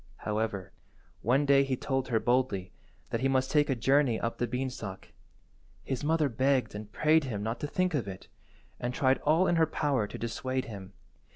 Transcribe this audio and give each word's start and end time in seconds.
However, 0.25 0.71
one 1.21 1.45
day 1.45 1.63
he 1.63 1.75
told 1.77 2.07
her 2.07 2.19
boldly 2.19 2.71
that 3.11 3.19
he 3.21 3.27
must 3.27 3.51
take 3.51 3.69
a 3.69 3.75
journey 3.75 4.19
up 4.19 4.39
the 4.39 4.47
beanstalk. 4.47 5.09
His 5.83 6.03
mother 6.03 6.27
begged 6.27 6.73
and 6.73 6.91
prayed 6.91 7.25
him 7.25 7.43
not 7.43 7.59
to 7.59 7.67
think 7.67 7.93
of 7.93 8.07
it, 8.07 8.27
and 8.79 8.95
tried 8.95 9.19
all 9.19 9.45
in 9.45 9.57
her 9.57 9.67
power 9.67 10.07
to 10.07 10.17
dissuade 10.17 10.65
him. 10.65 10.93